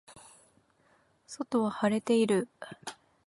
[1.27, 2.47] 外は晴れている